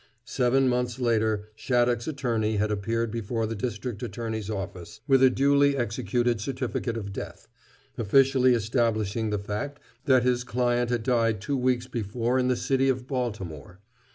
Seven 0.25 0.67
months 0.67 0.97
later 0.97 1.49
Shattuck's 1.55 2.07
attorney 2.07 2.57
had 2.57 2.71
appeared 2.71 3.11
before 3.11 3.45
the 3.45 3.53
District 3.53 4.01
Attorney's 4.01 4.49
office 4.49 5.01
with 5.07 5.21
a 5.21 5.29
duly 5.29 5.77
executed 5.77 6.41
certificate 6.41 6.97
of 6.97 7.13
death, 7.13 7.47
officially 7.99 8.55
establishing 8.55 9.29
the 9.29 9.37
fact 9.37 9.79
that 10.05 10.23
his 10.23 10.43
client 10.43 10.89
had 10.89 11.03
died 11.03 11.39
two 11.39 11.55
weeks 11.55 11.85
before 11.85 12.39
in 12.39 12.47
the 12.47 12.55
city 12.55 12.89
of 12.89 13.05
Baltimore. 13.05 13.79